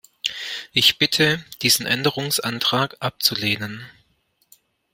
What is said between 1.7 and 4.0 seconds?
Änderungsantrag abzulehnen.